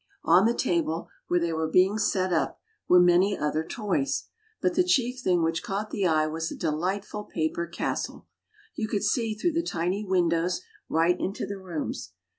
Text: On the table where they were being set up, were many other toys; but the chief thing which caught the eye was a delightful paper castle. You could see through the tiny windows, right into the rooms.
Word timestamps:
On 0.23 0.47
the 0.47 0.55
table 0.55 1.09
where 1.27 1.39
they 1.39 1.53
were 1.53 1.67
being 1.69 1.99
set 1.99 2.33
up, 2.33 2.59
were 2.87 2.99
many 2.99 3.37
other 3.37 3.63
toys; 3.63 4.29
but 4.59 4.73
the 4.73 4.83
chief 4.83 5.19
thing 5.21 5.43
which 5.43 5.61
caught 5.61 5.91
the 5.91 6.07
eye 6.07 6.25
was 6.25 6.49
a 6.51 6.55
delightful 6.55 7.25
paper 7.25 7.67
castle. 7.67 8.25
You 8.73 8.87
could 8.87 9.03
see 9.03 9.35
through 9.35 9.53
the 9.53 9.61
tiny 9.61 10.03
windows, 10.03 10.61
right 10.89 11.19
into 11.19 11.45
the 11.45 11.59
rooms. 11.59 12.13